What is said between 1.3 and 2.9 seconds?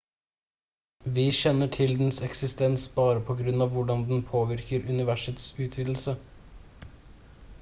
kjenner til dens eksistens